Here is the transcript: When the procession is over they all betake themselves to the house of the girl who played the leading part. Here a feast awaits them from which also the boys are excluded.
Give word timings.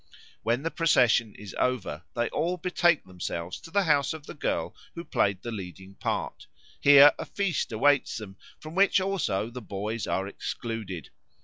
When 0.41 0.63
the 0.63 0.71
procession 0.71 1.35
is 1.35 1.55
over 1.59 2.05
they 2.15 2.27
all 2.29 2.57
betake 2.57 3.03
themselves 3.05 3.59
to 3.61 3.69
the 3.69 3.83
house 3.83 4.13
of 4.13 4.25
the 4.25 4.33
girl 4.33 4.75
who 4.95 5.03
played 5.05 5.43
the 5.43 5.51
leading 5.51 5.93
part. 5.93 6.47
Here 6.79 7.11
a 7.19 7.25
feast 7.25 7.71
awaits 7.71 8.17
them 8.17 8.35
from 8.59 8.73
which 8.73 8.99
also 8.99 9.51
the 9.51 9.61
boys 9.61 10.07
are 10.07 10.27
excluded. 10.27 11.11